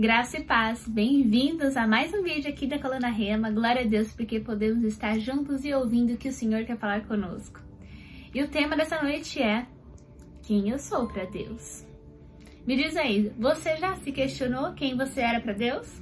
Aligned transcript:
Graça 0.00 0.38
e 0.38 0.44
paz, 0.44 0.88
bem-vindos 0.88 1.76
a 1.76 1.86
mais 1.86 2.14
um 2.14 2.22
vídeo 2.22 2.48
aqui 2.48 2.66
da 2.66 2.78
Coluna 2.78 3.10
Rema. 3.10 3.50
Glória 3.50 3.82
a 3.82 3.86
Deus 3.86 4.10
porque 4.14 4.40
podemos 4.40 4.82
estar 4.82 5.18
juntos 5.18 5.62
e 5.62 5.74
ouvindo 5.74 6.14
o 6.14 6.16
que 6.16 6.30
o 6.30 6.32
Senhor 6.32 6.64
quer 6.64 6.78
falar 6.78 7.02
conosco. 7.02 7.60
E 8.34 8.42
o 8.42 8.48
tema 8.48 8.74
dessa 8.74 9.02
noite 9.02 9.42
é 9.42 9.66
Quem 10.42 10.70
eu 10.70 10.78
sou 10.78 11.06
para 11.06 11.26
Deus? 11.26 11.86
Me 12.66 12.76
diz 12.76 12.96
aí, 12.96 13.30
você 13.38 13.76
já 13.76 13.94
se 13.96 14.10
questionou 14.10 14.72
quem 14.72 14.96
você 14.96 15.20
era 15.20 15.38
para 15.38 15.52
Deus? 15.52 16.00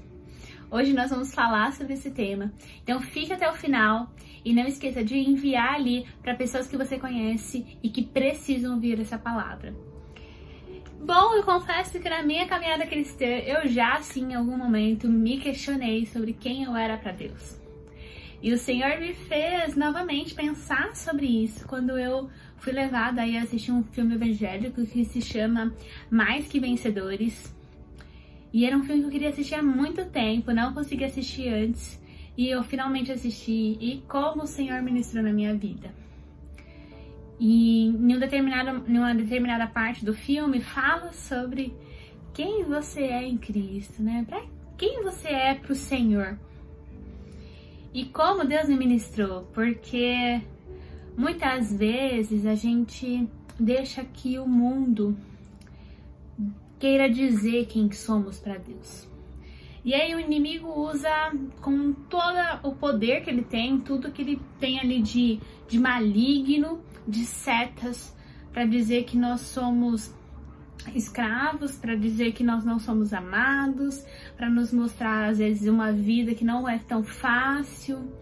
Hoje 0.71 0.93
nós 0.93 1.11
vamos 1.11 1.35
falar 1.35 1.73
sobre 1.73 1.95
esse 1.95 2.13
tema. 2.13 2.53
Então 2.85 3.01
fique 3.01 3.33
até 3.33 3.51
o 3.51 3.55
final 3.55 4.13
e 4.45 4.55
não 4.55 4.69
esqueça 4.69 5.03
de 5.03 5.19
enviar 5.19 5.75
ali 5.75 6.07
para 6.23 6.37
pessoas 6.37 6.69
que 6.69 6.77
você 6.77 7.01
conhece 7.01 7.67
e 7.83 7.89
que 7.89 8.05
precisam 8.05 8.75
ouvir 8.75 9.01
essa 9.01 9.19
palavra. 9.19 9.75
Bom, 11.01 11.35
eu 11.35 11.45
confesso 11.45 12.01
que 12.01 12.09
na 12.09 12.23
minha 12.23 12.47
caminhada 12.47 12.85
cristã 12.85 13.25
eu 13.25 13.69
já, 13.69 14.01
sim, 14.03 14.33
em 14.33 14.35
algum 14.35 14.57
momento 14.57 15.09
me 15.09 15.39
questionei 15.39 16.05
sobre 16.07 16.33
quem 16.33 16.65
eu 16.65 16.77
era 16.77 16.99
para 16.99 17.13
Deus. 17.13 17.57
E 18.43 18.53
o 18.53 18.59
Senhor 18.59 18.99
me 18.99 19.15
fez 19.15 19.77
novamente 19.77 20.35
pensar 20.35 20.95
sobre 20.97 21.27
isso 21.27 21.67
quando 21.67 21.97
eu 21.97 22.29
fui 22.59 22.73
levada 22.73 23.23
a 23.23 23.43
assistir 23.43 23.71
um 23.71 23.85
filme 23.85 24.17
evangélico 24.17 24.85
que 24.85 25.05
se 25.05 25.23
chama 25.23 25.73
Mais 26.11 26.49
que 26.49 26.59
Vencedores. 26.59 27.55
E 28.53 28.67
era 28.67 28.77
um 28.77 28.83
filme 28.83 29.03
que 29.03 29.07
eu 29.07 29.13
queria 29.13 29.29
assistir 29.29 29.55
há 29.55 29.63
muito 29.63 30.05
tempo, 30.07 30.53
não 30.53 30.75
consegui 30.75 31.05
assistir 31.05 31.49
antes, 31.49 32.01
e 32.37 32.49
eu 32.49 32.63
finalmente 32.65 33.13
assisti 33.13 33.79
e 33.81 34.03
como 34.09 34.43
o 34.43 34.47
Senhor 34.47 34.83
ministrou 34.83 35.23
na 35.23 35.33
minha 35.33 35.55
vida. 35.55 35.93
E 37.39 37.87
em, 37.87 38.17
um 38.17 38.19
determinado, 38.19 38.91
em 38.91 38.99
uma 38.99 39.15
determinada 39.15 39.67
parte 39.67 40.05
do 40.05 40.13
filme 40.13 40.61
fala 40.61 41.13
sobre 41.13 41.75
quem 42.33 42.65
você 42.65 43.03
é 43.03 43.23
em 43.25 43.37
Cristo, 43.37 44.03
né? 44.03 44.25
Pra 44.29 44.43
quem 44.77 45.03
você 45.03 45.29
é 45.29 45.55
pro 45.55 45.75
Senhor. 45.75 46.39
E 47.93 48.05
como 48.05 48.45
Deus 48.45 48.69
me 48.69 48.77
ministrou, 48.77 49.43
porque 49.53 50.41
muitas 51.17 51.73
vezes 51.73 52.45
a 52.47 52.55
gente 52.55 53.29
deixa 53.59 54.05
que 54.05 54.39
o 54.39 54.47
mundo 54.47 55.17
queira 56.79 57.09
dizer 57.11 57.67
quem 57.67 57.91
somos 57.91 58.39
para 58.39 58.59
Deus. 58.59 59.09
E 59.89 59.95
aí 59.95 60.15
o 60.15 60.21
inimigo 60.21 60.69
usa 60.69 61.33
com 61.63 61.95
todo 61.95 62.37
o 62.63 62.75
poder 62.75 63.23
que 63.23 63.31
ele 63.31 63.41
tem, 63.41 63.81
tudo 63.81 64.13
que 64.13 64.21
ele 64.21 64.39
tem 64.61 64.79
ali 64.79 65.01
de, 65.01 65.41
de 65.67 65.79
maligno, 65.79 66.85
de 67.07 67.25
setas, 67.25 68.15
para 68.53 68.67
dizer 68.67 69.05
que 69.05 69.17
nós 69.17 69.41
somos 69.41 70.15
escravos, 70.95 71.79
para 71.79 71.95
dizer 71.95 72.33
que 72.33 72.45
nós 72.45 72.67
não 72.67 72.79
somos 72.79 73.15
amados, 73.15 74.05
para 74.37 74.51
nos 74.51 74.75
mostrar 74.75 75.31
às 75.31 75.39
vezes 75.39 75.67
uma 75.67 75.91
vida 75.91 76.35
que 76.35 76.45
não 76.45 76.69
é 76.69 76.79
tão 76.79 77.03
fácil, 77.03 78.13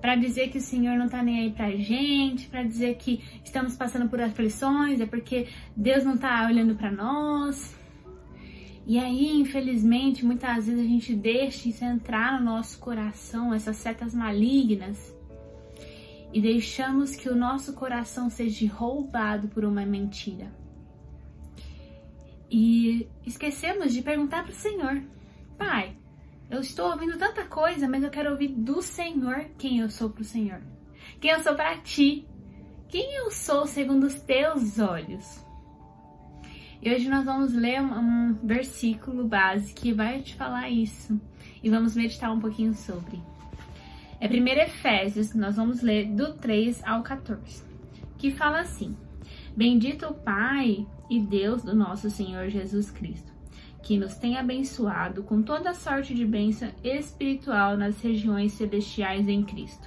para 0.00 0.14
dizer 0.14 0.50
que 0.50 0.58
o 0.58 0.62
Senhor 0.62 0.96
não 0.96 1.08
tá 1.08 1.24
nem 1.24 1.40
aí 1.40 1.50
pra 1.50 1.72
gente, 1.72 2.46
para 2.46 2.62
dizer 2.62 2.98
que 2.98 3.20
estamos 3.44 3.74
passando 3.74 4.08
por 4.08 4.20
aflições, 4.20 5.00
é 5.00 5.06
porque 5.06 5.48
Deus 5.76 6.04
não 6.04 6.16
tá 6.16 6.46
olhando 6.46 6.76
para 6.76 6.92
nós. 6.92 7.75
E 8.86 9.00
aí, 9.00 9.36
infelizmente, 9.40 10.24
muitas 10.24 10.66
vezes 10.66 10.80
a 10.80 10.88
gente 10.88 11.12
deixa 11.12 11.68
isso 11.68 11.84
entrar 11.84 12.38
no 12.38 12.44
nosso 12.44 12.78
coração, 12.78 13.52
essas 13.52 13.76
setas 13.76 14.14
malignas, 14.14 15.12
e 16.32 16.40
deixamos 16.40 17.16
que 17.16 17.28
o 17.28 17.34
nosso 17.34 17.72
coração 17.72 18.30
seja 18.30 18.72
roubado 18.72 19.48
por 19.48 19.64
uma 19.64 19.84
mentira. 19.84 20.54
E 22.48 23.08
esquecemos 23.26 23.92
de 23.92 24.02
perguntar 24.02 24.44
para 24.44 24.52
o 24.52 24.54
Senhor: 24.54 25.02
Pai, 25.58 25.96
eu 26.48 26.60
estou 26.60 26.90
ouvindo 26.92 27.18
tanta 27.18 27.44
coisa, 27.44 27.88
mas 27.88 28.04
eu 28.04 28.10
quero 28.10 28.30
ouvir 28.30 28.48
do 28.48 28.80
Senhor 28.80 29.46
quem 29.58 29.80
eu 29.80 29.90
sou 29.90 30.10
para 30.10 30.22
o 30.22 30.24
Senhor. 30.24 30.62
Quem 31.20 31.32
eu 31.32 31.42
sou 31.42 31.56
para 31.56 31.76
ti. 31.78 32.24
Quem 32.88 33.16
eu 33.16 33.32
sou 33.32 33.66
segundo 33.66 34.04
os 34.06 34.14
teus 34.20 34.78
olhos. 34.78 35.44
E 36.82 36.92
hoje 36.92 37.08
nós 37.08 37.24
vamos 37.24 37.52
ler 37.54 37.80
um, 37.80 38.30
um 38.30 38.34
versículo 38.34 39.26
base 39.26 39.72
que 39.72 39.92
vai 39.92 40.20
te 40.20 40.34
falar 40.34 40.68
isso. 40.68 41.18
E 41.62 41.70
vamos 41.70 41.96
meditar 41.96 42.30
um 42.30 42.38
pouquinho 42.38 42.74
sobre. 42.74 43.20
É 44.20 44.26
1 44.28 44.46
Efésios, 44.62 45.34
nós 45.34 45.56
vamos 45.56 45.82
ler 45.82 46.06
do 46.06 46.34
3 46.34 46.82
ao 46.84 47.02
14, 47.02 47.62
que 48.16 48.30
fala 48.30 48.60
assim: 48.60 48.96
Bendito 49.56 50.06
o 50.06 50.14
Pai 50.14 50.86
e 51.10 51.20
Deus 51.20 51.62
do 51.62 51.74
nosso 51.74 52.08
Senhor 52.08 52.48
Jesus 52.48 52.90
Cristo, 52.90 53.32
que 53.82 53.98
nos 53.98 54.14
tem 54.16 54.38
abençoado 54.38 55.22
com 55.22 55.42
toda 55.42 55.74
sorte 55.74 56.14
de 56.14 56.24
bênção 56.24 56.70
espiritual 56.82 57.76
nas 57.76 58.00
regiões 58.00 58.52
celestiais 58.52 59.28
em 59.28 59.42
Cristo 59.42 59.85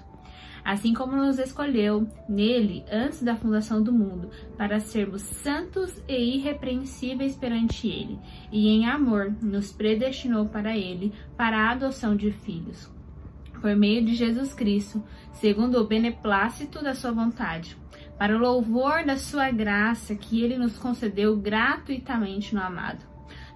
assim 0.69 0.93
como 0.93 1.15
nos 1.15 1.39
escolheu 1.39 2.07
nele 2.29 2.85
antes 2.91 3.23
da 3.23 3.35
fundação 3.35 3.81
do 3.81 3.91
mundo, 3.91 4.29
para 4.55 4.79
sermos 4.79 5.23
santos 5.23 5.99
e 6.07 6.35
irrepreensíveis 6.37 7.35
perante 7.35 7.87
ele, 7.87 8.19
e 8.51 8.67
em 8.67 8.85
amor 8.85 9.35
nos 9.41 9.71
predestinou 9.71 10.45
para 10.45 10.77
ele, 10.77 11.11
para 11.35 11.57
a 11.57 11.71
adoção 11.71 12.15
de 12.15 12.31
filhos, 12.31 12.87
por 13.59 13.75
meio 13.75 14.05
de 14.05 14.13
Jesus 14.13 14.53
Cristo, 14.53 15.03
segundo 15.33 15.79
o 15.79 15.87
beneplácito 15.87 16.83
da 16.83 16.93
sua 16.93 17.11
vontade, 17.11 17.75
para 18.15 18.35
o 18.35 18.39
louvor 18.39 19.03
da 19.03 19.17
sua 19.17 19.49
graça 19.49 20.13
que 20.13 20.43
ele 20.43 20.55
nos 20.55 20.77
concedeu 20.77 21.35
gratuitamente 21.35 22.53
no 22.53 22.61
amado, 22.61 23.03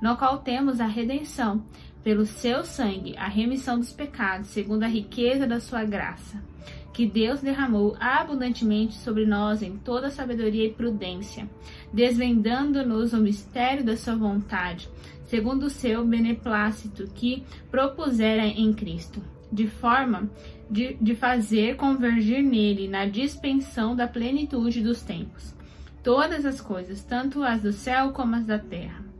no 0.01 0.17
qual 0.17 0.39
temos 0.39 0.81
a 0.81 0.87
redenção, 0.87 1.63
pelo 2.03 2.25
seu 2.25 2.63
sangue, 2.65 3.15
a 3.17 3.27
remissão 3.27 3.79
dos 3.79 3.93
pecados, 3.93 4.47
segundo 4.47 4.83
a 4.83 4.87
riqueza 4.87 5.47
da 5.47 5.59
sua 5.59 5.83
graça 5.83 6.41
que 6.93 7.07
Deus 7.07 7.41
derramou 7.41 7.97
abundantemente 7.99 8.93
sobre 8.93 9.25
nós 9.25 9.63
em 9.63 9.77
toda 9.77 10.11
sabedoria 10.11 10.67
e 10.67 10.73
prudência, 10.73 11.49
desvendando-nos 11.91 13.13
o 13.13 13.17
mistério 13.17 13.83
da 13.83 13.97
sua 13.97 14.15
vontade, 14.15 14.87
segundo 15.25 15.63
o 15.63 15.69
seu 15.69 16.05
beneplácito 16.05 17.07
que 17.15 17.43
propusera 17.71 18.45
em 18.45 18.71
Cristo, 18.71 19.19
de 19.51 19.67
forma 19.67 20.29
de, 20.69 20.93
de 21.01 21.15
fazer 21.15 21.75
convergir 21.75 22.43
nele, 22.43 22.87
na 22.87 23.07
dispensão 23.07 23.95
da 23.95 24.07
plenitude 24.07 24.81
dos 24.81 25.01
tempos, 25.01 25.55
todas 26.03 26.45
as 26.45 26.61
coisas, 26.61 27.03
tanto 27.03 27.43
as 27.43 27.63
do 27.63 27.73
céu 27.73 28.11
como 28.11 28.35
as 28.35 28.45
da 28.45 28.59
terra. 28.59 29.12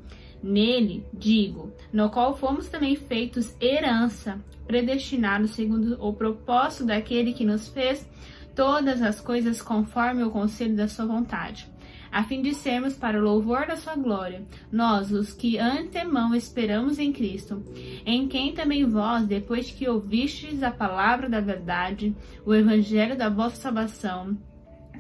Nele, 0.44 1.06
digo, 1.14 1.72
no 1.94 2.10
qual 2.10 2.36
fomos 2.36 2.68
também 2.68 2.98
feitos 2.98 3.56
herança, 3.62 4.44
predestinados 4.68 5.52
segundo 5.52 5.98
o 6.06 6.12
propósito 6.12 6.86
daquele 6.86 7.32
que 7.32 7.46
nos 7.46 7.70
fez 7.70 8.06
todas 8.54 9.02
as 9.02 9.22
coisas 9.22 9.62
conforme 9.62 10.22
o 10.22 10.30
conselho 10.30 10.76
da 10.76 10.90
sua 10.90 11.06
vontade, 11.06 11.72
a 12.12 12.24
fim 12.24 12.42
de 12.42 12.54
sermos 12.54 12.94
para 12.94 13.18
o 13.18 13.24
louvor 13.24 13.66
da 13.66 13.78
sua 13.78 13.96
glória, 13.96 14.44
nós, 14.70 15.12
os 15.12 15.34
que 15.34 15.58
antemão 15.58 16.36
esperamos 16.36 17.00
em 17.00 17.14
Cristo, 17.14 17.64
em 18.06 18.28
quem 18.28 18.54
também 18.54 18.86
vós, 18.86 19.26
depois 19.26 19.72
que 19.72 19.88
ouvistes 19.88 20.62
a 20.62 20.72
palavra 20.72 21.30
da 21.30 21.40
verdade, 21.40 22.16
o 22.46 22.54
evangelho 22.54 23.18
da 23.18 23.30
vossa 23.30 23.56
salvação, 23.56 24.38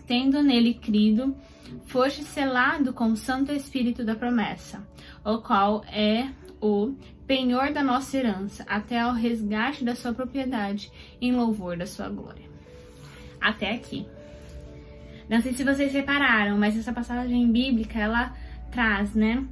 tendo 0.05 0.41
nele 0.41 0.73
crido, 0.73 1.35
foste 1.85 2.23
selado 2.23 2.93
com 2.93 3.11
o 3.11 3.17
Santo 3.17 3.51
Espírito 3.51 4.03
da 4.03 4.15
promessa, 4.15 4.85
o 5.23 5.39
qual 5.39 5.83
é 5.85 6.29
o 6.61 6.93
penhor 7.25 7.71
da 7.71 7.83
nossa 7.83 8.17
herança, 8.17 8.63
até 8.67 8.99
ao 8.99 9.13
resgate 9.13 9.83
da 9.83 9.95
sua 9.95 10.13
propriedade, 10.13 10.91
em 11.21 11.33
louvor 11.33 11.77
da 11.77 11.85
sua 11.85 12.09
glória. 12.09 12.45
Até 13.39 13.71
aqui. 13.71 14.05
Não 15.29 15.41
sei 15.41 15.53
se 15.53 15.63
vocês 15.63 15.93
repararam, 15.93 16.57
mas 16.57 16.77
essa 16.77 16.93
passagem 16.93 17.51
bíblica, 17.51 17.99
ela 17.99 18.33
traz, 18.71 19.13
né? 19.13 19.45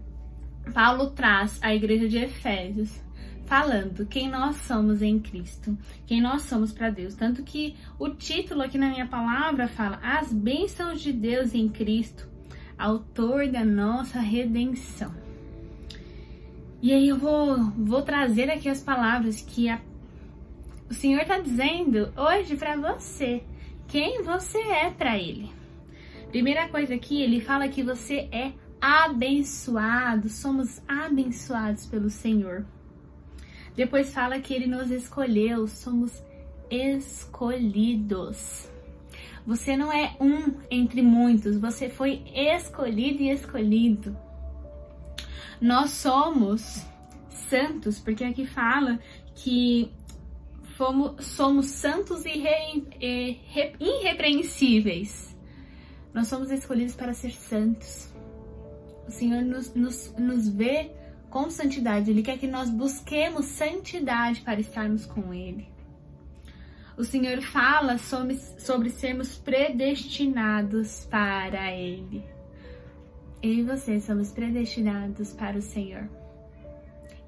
Paulo 0.73 1.11
traz 1.11 1.57
a 1.61 1.73
igreja 1.73 2.07
de 2.07 2.17
Efésios 2.17 3.01
falando 3.51 4.05
quem 4.05 4.29
nós 4.29 4.55
somos 4.55 5.01
em 5.01 5.19
Cristo, 5.19 5.77
quem 6.07 6.21
nós 6.21 6.43
somos 6.43 6.71
para 6.71 6.89
Deus. 6.89 7.15
Tanto 7.15 7.43
que 7.43 7.75
o 7.99 8.07
título 8.07 8.61
aqui 8.61 8.77
na 8.77 8.87
minha 8.87 9.05
palavra 9.05 9.67
fala 9.67 9.99
as 10.01 10.31
bênçãos 10.31 11.01
de 11.01 11.11
Deus 11.11 11.53
em 11.53 11.67
Cristo, 11.67 12.29
autor 12.77 13.49
da 13.49 13.65
nossa 13.65 14.21
redenção. 14.21 15.13
E 16.81 16.93
aí 16.93 17.09
eu 17.09 17.17
vou, 17.17 17.57
vou 17.71 18.01
trazer 18.03 18.49
aqui 18.49 18.69
as 18.69 18.81
palavras 18.81 19.41
que 19.41 19.67
a, 19.67 19.81
o 20.89 20.93
Senhor 20.93 21.19
está 21.19 21.37
dizendo 21.37 22.09
hoje 22.15 22.55
para 22.55 22.77
você. 22.77 23.43
Quem 23.85 24.23
você 24.23 24.59
é 24.59 24.89
para 24.91 25.17
Ele. 25.17 25.51
Primeira 26.29 26.69
coisa 26.69 26.95
aqui, 26.95 27.21
ele 27.21 27.41
fala 27.41 27.67
que 27.67 27.83
você 27.83 28.29
é 28.31 28.53
abençoado, 28.79 30.29
somos 30.29 30.81
abençoados 30.87 31.85
pelo 31.85 32.09
Senhor. 32.09 32.65
Depois 33.75 34.13
fala 34.13 34.39
que 34.39 34.53
ele 34.53 34.67
nos 34.67 34.91
escolheu, 34.91 35.67
somos 35.67 36.21
escolhidos. 36.69 38.69
Você 39.45 39.75
não 39.75 39.91
é 39.91 40.15
um 40.19 40.59
entre 40.69 41.01
muitos, 41.01 41.57
você 41.57 41.89
foi 41.89 42.23
escolhido 42.33 43.23
e 43.23 43.31
escolhido. 43.31 44.15
Nós 45.59 45.91
somos 45.91 46.85
santos, 47.29 47.99
porque 47.99 48.23
aqui 48.23 48.45
fala 48.45 48.99
que 49.35 49.91
fomos, 50.77 51.25
somos 51.25 51.67
santos 51.67 52.25
e, 52.25 52.29
re, 52.29 52.87
e 52.99 53.39
re, 53.47 53.73
irrepreensíveis. 53.79 55.35
Nós 56.13 56.27
somos 56.27 56.51
escolhidos 56.51 56.95
para 56.95 57.13
ser 57.13 57.31
santos. 57.31 58.11
O 59.07 59.11
Senhor 59.11 59.43
nos, 59.43 59.73
nos, 59.73 60.13
nos 60.17 60.47
vê 60.47 60.91
com 61.31 61.49
santidade. 61.49 62.11
Ele 62.11 62.21
quer 62.21 62.37
que 62.37 62.45
nós 62.45 62.69
busquemos 62.69 63.45
santidade 63.45 64.41
para 64.41 64.59
estarmos 64.59 65.07
com 65.07 65.33
Ele. 65.33 65.67
O 66.97 67.03
Senhor 67.03 67.41
fala 67.41 67.97
sobre, 67.97 68.35
sobre 68.35 68.91
sermos 68.91 69.37
predestinados 69.37 71.07
para 71.09 71.71
Ele. 71.71 72.23
Eu 73.41 73.53
e 73.53 73.63
você 73.63 73.99
somos 73.99 74.31
predestinados 74.31 75.33
para 75.33 75.57
o 75.57 75.61
Senhor. 75.61 76.07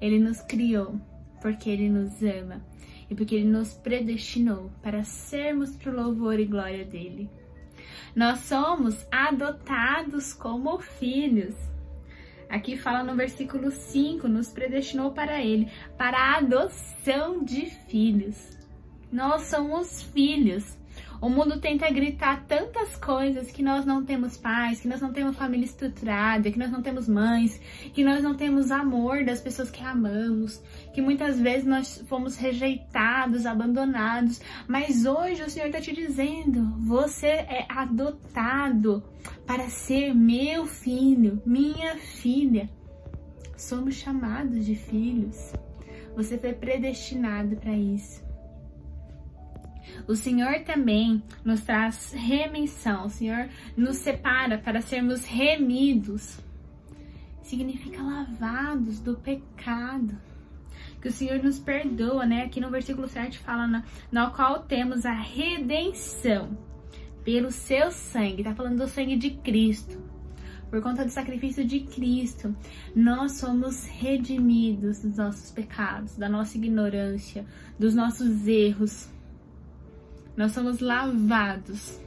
Ele 0.00 0.20
nos 0.20 0.40
criou 0.42 1.00
porque 1.40 1.68
Ele 1.68 1.88
nos 1.88 2.22
ama 2.22 2.64
e 3.10 3.14
porque 3.14 3.34
Ele 3.34 3.48
nos 3.48 3.74
predestinou 3.74 4.70
para 4.82 5.02
sermos 5.02 5.74
para 5.76 5.90
o 5.90 5.96
louvor 5.96 6.38
e 6.38 6.44
glória 6.44 6.84
dEle. 6.84 7.28
Nós 8.14 8.40
somos 8.40 9.04
adotados 9.10 10.32
como 10.32 10.78
filhos. 10.78 11.56
Aqui 12.54 12.76
fala 12.76 13.02
no 13.02 13.16
versículo 13.16 13.72
5, 13.72 14.28
nos 14.28 14.46
predestinou 14.46 15.10
para 15.10 15.42
Ele, 15.42 15.68
para 15.98 16.16
a 16.16 16.36
adoção 16.36 17.42
de 17.42 17.66
filhos. 17.66 18.56
Nós 19.10 19.46
somos 19.46 20.04
filhos. 20.04 20.78
O 21.20 21.28
mundo 21.28 21.58
tenta 21.58 21.90
gritar 21.90 22.44
tantas 22.46 22.94
coisas 22.94 23.50
que 23.50 23.60
nós 23.60 23.84
não 23.84 24.04
temos 24.04 24.36
pais, 24.36 24.80
que 24.80 24.86
nós 24.86 25.00
não 25.00 25.12
temos 25.12 25.36
família 25.36 25.64
estruturada, 25.64 26.48
que 26.48 26.58
nós 26.58 26.70
não 26.70 26.80
temos 26.80 27.08
mães, 27.08 27.60
que 27.92 28.04
nós 28.04 28.22
não 28.22 28.36
temos 28.36 28.70
amor 28.70 29.24
das 29.24 29.40
pessoas 29.40 29.68
que 29.68 29.82
amamos, 29.82 30.62
que 30.94 31.02
muitas 31.02 31.40
vezes 31.40 31.66
nós 31.66 32.04
fomos 32.06 32.36
rejeitados, 32.36 33.46
abandonados. 33.46 34.40
Mas 34.68 35.04
hoje 35.04 35.42
o 35.42 35.50
Senhor 35.50 35.66
está 35.66 35.80
te 35.80 35.92
dizendo: 35.92 36.62
você 36.78 37.26
é 37.26 37.66
adotado 37.68 39.02
para 39.46 39.68
ser 39.68 40.14
meu 40.14 40.66
filho, 40.66 41.42
minha 41.44 41.96
filha. 41.96 42.68
Somos 43.56 43.94
chamados 43.94 44.64
de 44.64 44.74
filhos. 44.74 45.52
Você 46.16 46.38
foi 46.38 46.52
predestinado 46.52 47.56
para 47.56 47.72
isso. 47.72 48.22
O 50.08 50.14
Senhor 50.14 50.60
também 50.64 51.22
nos 51.44 51.62
traz 51.62 52.12
remissão, 52.12 53.06
o 53.06 53.10
Senhor 53.10 53.48
nos 53.76 53.96
separa 53.96 54.58
para 54.58 54.80
sermos 54.80 55.24
remidos. 55.24 56.38
Significa 57.42 58.02
lavados 58.02 59.00
do 59.00 59.16
pecado. 59.16 60.18
Que 61.00 61.08
o 61.08 61.12
Senhor 61.12 61.42
nos 61.42 61.58
perdoa, 61.58 62.24
né? 62.24 62.44
Aqui 62.44 62.60
no 62.60 62.70
versículo 62.70 63.06
7 63.06 63.38
fala 63.38 63.66
na, 63.66 63.84
na 64.10 64.30
qual 64.30 64.62
temos 64.62 65.04
a 65.04 65.12
redenção 65.12 66.56
pelo 67.24 67.50
seu 67.50 67.90
sangue. 67.90 68.44
Tá 68.44 68.54
falando 68.54 68.78
do 68.78 68.88
sangue 68.88 69.16
de 69.16 69.30
Cristo. 69.30 70.02
Por 70.70 70.82
conta 70.82 71.04
do 71.04 71.10
sacrifício 71.10 71.64
de 71.64 71.80
Cristo, 71.80 72.54
nós 72.94 73.32
somos 73.32 73.86
redimidos 73.86 75.00
dos 75.00 75.16
nossos 75.16 75.50
pecados, 75.50 76.16
da 76.16 76.28
nossa 76.28 76.56
ignorância, 76.56 77.46
dos 77.78 77.94
nossos 77.94 78.46
erros 78.46 79.08
nós 80.36 80.52
somos 80.52 80.80
lavados. 80.80 82.00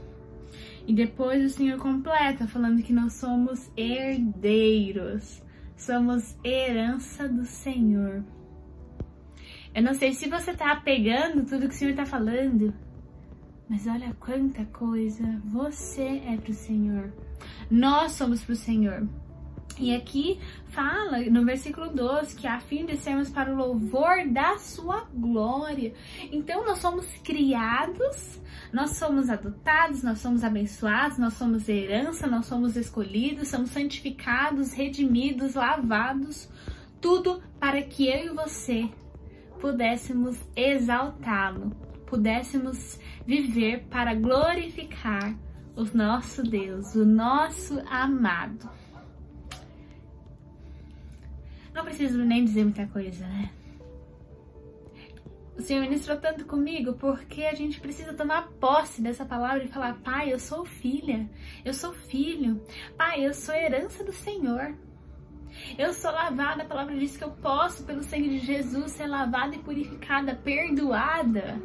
E 0.85 0.93
depois 0.93 1.43
o 1.45 1.49
Senhor 1.49 1.77
completa 1.77 2.47
falando 2.47 2.83
que 2.83 2.93
nós 2.93 3.13
somos 3.13 3.69
herdeiros, 3.75 5.41
somos 5.75 6.37
herança 6.43 7.27
do 7.27 7.45
Senhor. 7.45 8.23
Eu 9.73 9.83
não 9.83 9.93
sei 9.93 10.13
se 10.13 10.29
você 10.29 10.51
está 10.51 10.75
pegando 10.77 11.45
tudo 11.45 11.67
que 11.67 11.75
o 11.75 11.77
Senhor 11.77 11.91
está 11.91 12.05
falando, 12.05 12.73
mas 13.69 13.85
olha 13.87 14.15
quanta 14.19 14.65
coisa 14.65 15.41
você 15.45 16.21
é 16.25 16.37
para 16.37 16.51
o 16.51 16.53
Senhor. 16.53 17.13
Nós 17.69 18.13
somos 18.13 18.43
para 18.43 18.53
o 18.53 18.55
Senhor. 18.55 19.07
E 19.79 19.93
aqui 19.93 20.39
fala 20.69 21.19
no 21.29 21.45
versículo 21.45 21.89
12 21.89 22.35
que 22.35 22.47
a 22.47 22.59
fim 22.59 22.85
de 22.85 22.97
sermos 22.97 23.29
para 23.29 23.53
o 23.53 23.55
louvor 23.55 24.27
da 24.27 24.57
sua 24.57 25.07
glória. 25.13 25.93
Então 26.31 26.65
nós 26.65 26.79
somos 26.79 27.05
criados, 27.23 28.41
nós 28.73 28.91
somos 28.97 29.29
adotados, 29.29 30.01
nós 30.01 30.19
somos 30.19 30.43
abençoados, 30.43 31.19
nós 31.19 31.33
somos 31.33 31.69
herança, 31.69 32.25
nós 32.25 32.47
somos 32.47 32.75
escolhidos, 32.75 33.49
somos 33.49 33.69
santificados, 33.69 34.73
redimidos, 34.73 35.53
lavados, 35.53 36.49
tudo 36.99 37.41
para 37.59 37.81
que 37.83 38.07
eu 38.07 38.25
e 38.25 38.29
você 38.29 38.89
pudéssemos 39.59 40.37
exaltá-lo, 40.55 41.75
pudéssemos 42.07 42.99
viver 43.25 43.85
para 43.89 44.15
glorificar 44.15 45.37
o 45.75 45.83
nosso 45.95 46.41
Deus, 46.41 46.95
o 46.95 47.05
nosso 47.05 47.79
amado. 47.87 48.69
Não 51.73 51.85
preciso 51.85 52.17
nem 52.25 52.43
dizer 52.43 52.63
muita 52.63 52.87
coisa, 52.87 53.27
né? 53.27 53.51
O 55.55 55.61
Senhor 55.61 55.81
ministrou 55.81 56.17
tanto 56.17 56.45
comigo 56.45 56.93
porque 56.93 57.43
a 57.43 57.53
gente 57.53 57.79
precisa 57.79 58.13
tomar 58.13 58.47
posse 58.59 59.01
dessa 59.01 59.25
palavra 59.25 59.63
e 59.63 59.67
falar: 59.67 59.95
Pai, 60.01 60.31
eu 60.31 60.39
sou 60.39 60.65
filha, 60.65 61.29
eu 61.65 61.73
sou 61.73 61.93
filho, 61.93 62.61
Pai, 62.95 63.25
eu 63.25 63.33
sou 63.33 63.53
herança 63.53 64.03
do 64.03 64.13
Senhor. 64.13 64.75
Eu 65.77 65.93
sou 65.93 66.11
lavada, 66.11 66.63
a 66.63 66.65
palavra 66.65 66.95
diz 66.95 67.17
que 67.17 67.23
eu 67.23 67.31
posso, 67.31 67.83
pelo 67.83 68.03
sangue 68.03 68.29
de 68.29 68.39
Jesus, 68.39 68.91
ser 68.91 69.07
lavada 69.07 69.55
e 69.55 69.59
purificada, 69.59 70.35
perdoada. 70.35 71.59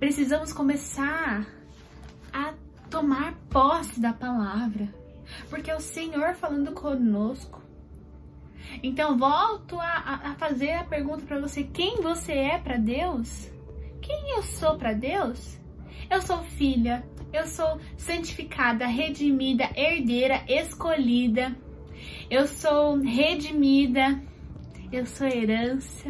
Precisamos 0.00 0.50
começar 0.50 1.46
a 2.32 2.54
tomar 2.88 3.34
posse 3.50 4.00
da 4.00 4.14
palavra, 4.14 4.88
porque 5.50 5.70
é 5.70 5.76
o 5.76 5.80
Senhor 5.80 6.34
falando 6.36 6.72
conosco. 6.72 7.60
Então, 8.82 9.18
volto 9.18 9.78
a, 9.78 10.30
a 10.30 10.34
fazer 10.36 10.72
a 10.72 10.84
pergunta 10.84 11.26
para 11.26 11.38
você: 11.38 11.64
quem 11.64 12.00
você 12.00 12.32
é 12.32 12.58
para 12.58 12.78
Deus? 12.78 13.50
Quem 14.00 14.30
eu 14.30 14.42
sou 14.42 14.78
para 14.78 14.94
Deus? 14.94 15.58
Eu 16.10 16.22
sou 16.22 16.38
filha, 16.44 17.04
eu 17.30 17.46
sou 17.46 17.78
santificada, 17.98 18.86
redimida, 18.86 19.68
herdeira, 19.76 20.42
escolhida. 20.48 21.54
Eu 22.30 22.46
sou 22.46 22.96
redimida, 22.96 24.18
eu 24.90 25.04
sou 25.04 25.26
herança. 25.26 26.08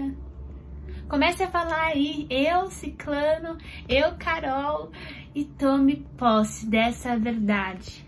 Comece 1.10 1.42
a 1.42 1.50
falar 1.50 1.86
aí, 1.86 2.24
eu, 2.30 2.70
Ciclano, 2.70 3.58
eu, 3.88 4.14
Carol, 4.16 4.92
e 5.34 5.44
tome 5.44 6.06
posse 6.16 6.64
dessa 6.64 7.18
verdade. 7.18 8.06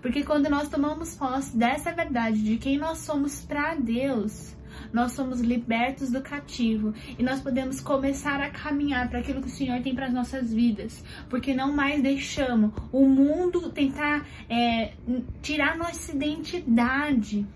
Porque 0.00 0.24
quando 0.24 0.48
nós 0.48 0.66
tomamos 0.70 1.14
posse 1.14 1.54
dessa 1.54 1.92
verdade 1.92 2.42
de 2.42 2.56
quem 2.56 2.78
nós 2.78 3.00
somos 3.00 3.44
para 3.44 3.74
Deus, 3.74 4.56
nós 4.90 5.12
somos 5.12 5.42
libertos 5.42 6.10
do 6.10 6.22
cativo 6.22 6.94
e 7.18 7.22
nós 7.22 7.38
podemos 7.38 7.82
começar 7.82 8.40
a 8.40 8.48
caminhar 8.48 9.10
para 9.10 9.18
aquilo 9.18 9.42
que 9.42 9.48
o 9.48 9.50
Senhor 9.50 9.82
tem 9.82 9.94
para 9.94 10.06
as 10.06 10.14
nossas 10.14 10.50
vidas, 10.50 11.04
porque 11.28 11.52
não 11.52 11.70
mais 11.70 12.02
deixamos 12.02 12.72
o 12.90 13.06
mundo 13.06 13.70
tentar 13.72 14.26
é, 14.48 14.94
tirar 15.42 15.76
nossa 15.76 16.12
identidade 16.12 17.46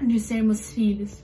de 0.00 0.18
sermos 0.18 0.72
filhos. 0.72 1.22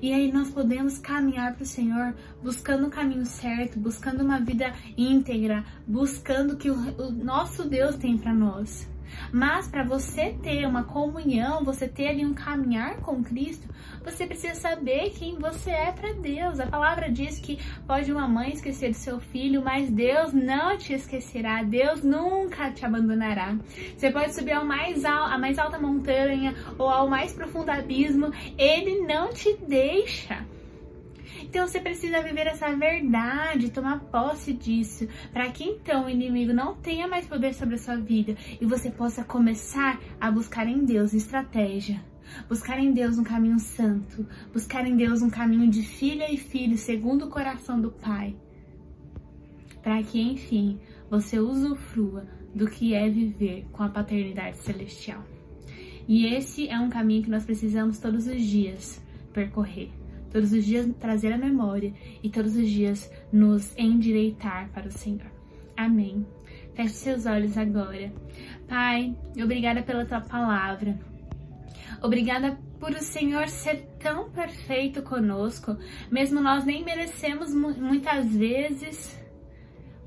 E 0.00 0.12
aí 0.12 0.32
nós 0.32 0.50
podemos 0.50 0.98
caminhar 0.98 1.54
para 1.54 1.62
o 1.62 1.66
Senhor 1.66 2.14
buscando 2.42 2.86
o 2.86 2.90
caminho 2.90 3.26
certo, 3.26 3.78
buscando 3.78 4.22
uma 4.22 4.40
vida 4.40 4.72
íntegra, 4.96 5.64
buscando 5.86 6.54
o 6.54 6.56
que 6.56 6.70
o, 6.70 7.10
nosso 7.10 7.68
Deus 7.68 7.96
tem 7.96 8.16
para 8.16 8.32
nós. 8.32 8.86
Mas 9.32 9.68
para 9.68 9.84
você 9.84 10.36
ter 10.42 10.66
uma 10.66 10.84
comunhão, 10.84 11.64
você 11.64 11.88
ter 11.88 12.08
ali 12.08 12.24
um 12.24 12.34
caminhar 12.34 12.96
com 13.00 13.22
Cristo, 13.22 13.68
você 14.04 14.26
precisa 14.26 14.54
saber 14.54 15.10
quem 15.10 15.38
você 15.38 15.70
é 15.70 15.92
para 15.92 16.12
Deus. 16.12 16.60
A 16.60 16.66
palavra 16.66 17.10
diz 17.10 17.38
que 17.38 17.58
pode 17.86 18.10
uma 18.10 18.26
mãe 18.28 18.52
esquecer 18.52 18.90
do 18.90 18.96
seu 18.96 19.20
filho, 19.20 19.62
mas 19.62 19.90
Deus 19.90 20.32
não 20.32 20.76
te 20.76 20.92
esquecerá. 20.92 21.62
Deus 21.62 22.02
nunca 22.02 22.70
te 22.70 22.84
abandonará. 22.84 23.56
Você 23.96 24.10
pode 24.10 24.34
subir 24.34 24.52
ao 24.52 24.64
mais 24.64 25.04
al 25.04 25.24
a 25.24 25.38
mais 25.38 25.58
alta 25.58 25.78
montanha 25.78 26.54
ou 26.78 26.88
ao 26.88 27.08
mais 27.08 27.32
profundo 27.32 27.70
abismo, 27.70 28.32
ele 28.56 29.00
não 29.02 29.32
te 29.32 29.56
deixa. 29.66 30.44
Então 31.42 31.66
você 31.66 31.80
precisa 31.80 32.22
viver 32.22 32.46
essa 32.46 32.74
verdade, 32.74 33.70
tomar 33.70 34.00
posse 34.00 34.52
disso, 34.52 35.06
para 35.32 35.50
que 35.50 35.64
então 35.64 36.06
o 36.06 36.10
inimigo 36.10 36.52
não 36.52 36.74
tenha 36.74 37.06
mais 37.08 37.26
poder 37.26 37.54
sobre 37.54 37.76
a 37.76 37.78
sua 37.78 37.96
vida 37.96 38.36
e 38.60 38.66
você 38.66 38.90
possa 38.90 39.24
começar 39.24 40.00
a 40.20 40.30
buscar 40.30 40.66
em 40.66 40.84
Deus 40.84 41.12
estratégia. 41.12 42.00
Buscar 42.46 42.78
em 42.78 42.92
Deus 42.92 43.18
um 43.18 43.24
caminho 43.24 43.58
santo, 43.58 44.26
buscar 44.52 44.86
em 44.86 44.94
Deus 44.94 45.22
um 45.22 45.30
caminho 45.30 45.70
de 45.70 45.82
filha 45.82 46.30
e 46.30 46.36
filho 46.36 46.76
segundo 46.76 47.24
o 47.24 47.30
coração 47.30 47.80
do 47.80 47.90
Pai, 47.90 48.36
para 49.82 50.02
que 50.02 50.20
enfim 50.20 50.78
você 51.10 51.38
usufrua 51.38 52.26
do 52.54 52.68
que 52.68 52.92
é 52.92 53.08
viver 53.08 53.66
com 53.72 53.82
a 53.82 53.88
paternidade 53.88 54.58
celestial. 54.58 55.24
E 56.06 56.26
esse 56.26 56.68
é 56.68 56.78
um 56.78 56.90
caminho 56.90 57.22
que 57.22 57.30
nós 57.30 57.44
precisamos 57.44 57.98
todos 57.98 58.26
os 58.26 58.42
dias 58.42 59.00
percorrer 59.32 59.90
todos 60.30 60.52
os 60.52 60.64
dias 60.64 60.88
trazer 60.98 61.32
a 61.32 61.38
memória 61.38 61.92
e 62.22 62.28
todos 62.30 62.56
os 62.56 62.68
dias 62.68 63.10
nos 63.32 63.76
endireitar 63.76 64.68
para 64.70 64.88
o 64.88 64.92
Senhor. 64.92 65.30
Amém. 65.76 66.26
Feche 66.74 66.94
seus 66.94 67.26
olhos 67.26 67.56
agora. 67.56 68.12
Pai, 68.68 69.16
obrigada 69.42 69.82
pela 69.82 70.04
tua 70.04 70.20
palavra. 70.20 70.98
Obrigada 72.02 72.58
por 72.78 72.92
o 72.92 73.02
Senhor 73.02 73.48
ser 73.48 73.88
tão 73.98 74.30
perfeito 74.30 75.02
conosco, 75.02 75.76
mesmo 76.10 76.40
nós 76.40 76.64
nem 76.64 76.84
merecemos 76.84 77.52
muitas 77.52 78.26
vezes. 78.34 79.18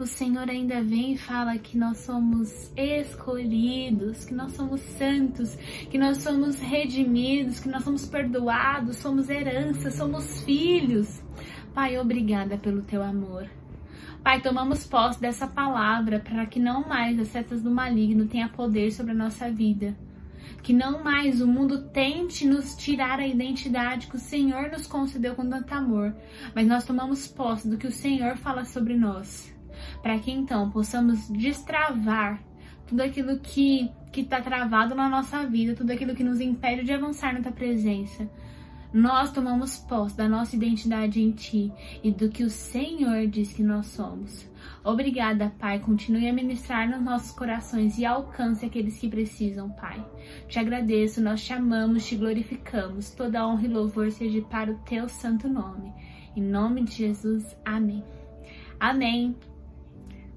O 0.01 0.07
Senhor 0.07 0.49
ainda 0.49 0.81
vem 0.81 1.13
e 1.13 1.17
fala 1.17 1.59
que 1.59 1.77
nós 1.77 1.99
somos 1.99 2.71
escolhidos, 2.75 4.25
que 4.25 4.33
nós 4.33 4.51
somos 4.53 4.81
santos, 4.81 5.55
que 5.91 5.95
nós 5.95 6.17
somos 6.17 6.59
redimidos, 6.59 7.59
que 7.59 7.69
nós 7.69 7.83
somos 7.83 8.07
perdoados, 8.07 8.95
somos 8.95 9.29
herança, 9.29 9.91
somos 9.91 10.43
filhos. 10.43 11.21
Pai, 11.71 11.99
obrigada 11.99 12.57
pelo 12.57 12.81
teu 12.81 13.03
amor. 13.03 13.47
Pai, 14.23 14.41
tomamos 14.41 14.87
posse 14.87 15.21
dessa 15.21 15.45
palavra 15.45 16.19
para 16.19 16.47
que 16.47 16.59
não 16.59 16.89
mais 16.89 17.19
as 17.19 17.27
setas 17.27 17.61
do 17.61 17.69
maligno 17.69 18.25
tenham 18.25 18.49
poder 18.49 18.91
sobre 18.91 19.11
a 19.11 19.15
nossa 19.15 19.51
vida 19.51 19.95
que 20.63 20.73
não 20.73 21.03
mais 21.03 21.41
o 21.41 21.47
mundo 21.47 21.89
tente 21.89 22.45
nos 22.45 22.75
tirar 22.75 23.19
a 23.19 23.27
identidade 23.27 24.07
que 24.07 24.15
o 24.15 24.19
Senhor 24.19 24.69
nos 24.69 24.85
concedeu 24.85 25.33
com 25.33 25.47
tanto 25.47 25.73
amor, 25.73 26.15
mas 26.53 26.67
nós 26.67 26.85
tomamos 26.85 27.27
posse 27.27 27.67
do 27.67 27.77
que 27.77 27.87
o 27.87 27.91
Senhor 27.91 28.37
fala 28.37 28.63
sobre 28.63 28.95
nós, 28.95 29.51
para 30.01 30.17
que 30.19 30.31
então 30.31 30.69
possamos 30.69 31.29
destravar 31.29 32.41
tudo 32.87 33.01
aquilo 33.01 33.39
que 33.39 33.89
que 34.11 34.21
está 34.21 34.41
travado 34.41 34.93
na 34.93 35.07
nossa 35.07 35.45
vida, 35.45 35.73
tudo 35.73 35.91
aquilo 35.91 36.13
que 36.13 36.23
nos 36.23 36.41
impede 36.41 36.83
de 36.83 36.91
avançar 36.91 37.33
na 37.33 37.41
tua 37.41 37.51
presença, 37.51 38.29
nós 38.93 39.31
tomamos 39.31 39.77
posse 39.77 40.17
da 40.17 40.27
nossa 40.27 40.55
identidade 40.55 41.21
em 41.21 41.31
Ti 41.31 41.71
e 42.03 42.11
do 42.11 42.27
que 42.27 42.43
o 42.43 42.49
Senhor 42.49 43.25
diz 43.27 43.53
que 43.53 43.63
nós 43.63 43.85
somos. 43.87 44.45
Obrigada, 44.83 45.53
Pai. 45.57 45.79
Continue 45.79 46.27
a 46.27 46.33
ministrar 46.33 46.89
nos 46.89 47.01
nossos 47.01 47.31
corações 47.31 47.97
e 47.97 48.05
alcance 48.05 48.65
aqueles 48.65 48.99
que 48.99 49.07
precisam, 49.07 49.69
Pai. 49.69 50.03
Te 50.49 50.59
agradeço, 50.59 51.21
nós 51.21 51.41
te 51.41 51.53
amamos, 51.53 52.05
te 52.05 52.17
glorificamos. 52.17 53.11
Toda 53.11 53.47
honra 53.47 53.65
e 53.65 53.69
louvor 53.69 54.11
seja 54.11 54.41
para 54.41 54.71
o 54.71 54.79
Teu 54.79 55.07
santo 55.07 55.47
nome. 55.47 55.93
Em 56.35 56.41
nome 56.41 56.83
de 56.83 56.91
Jesus, 56.91 57.55
amém. 57.63 58.03
Amém. 58.77 59.35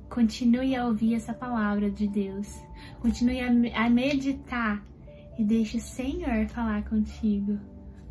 Continue 0.08 0.76
a 0.76 0.86
ouvir 0.86 1.14
essa 1.14 1.32
palavra 1.32 1.90
de 1.90 2.06
Deus. 2.06 2.62
Continue 3.00 3.40
a 3.74 3.90
meditar 3.90 4.84
e 5.38 5.44
deixe 5.44 5.78
o 5.78 5.80
Senhor 5.80 6.46
falar 6.48 6.84
contigo. 6.84 7.58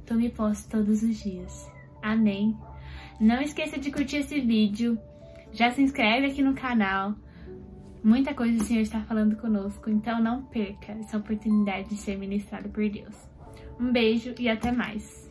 Tome 0.05 0.29
posse 0.29 0.67
todos 0.67 1.01
os 1.01 1.23
dias. 1.23 1.71
Amém. 2.01 2.57
Não 3.19 3.41
esqueça 3.41 3.79
de 3.79 3.91
curtir 3.91 4.17
esse 4.17 4.41
vídeo. 4.41 4.99
Já 5.51 5.71
se 5.71 5.81
inscreve 5.81 6.27
aqui 6.27 6.41
no 6.41 6.53
canal. 6.53 7.15
Muita 8.03 8.33
coisa 8.33 8.61
o 8.61 8.65
Senhor 8.65 8.81
está 8.81 8.99
falando 9.01 9.37
conosco, 9.37 9.89
então 9.89 10.21
não 10.21 10.43
perca 10.43 10.91
essa 10.91 11.17
oportunidade 11.17 11.87
de 11.87 11.95
ser 11.95 12.17
ministrado 12.17 12.67
por 12.67 12.89
Deus. 12.89 13.15
Um 13.79 13.93
beijo 13.93 14.35
e 14.37 14.49
até 14.49 14.71
mais. 14.73 15.22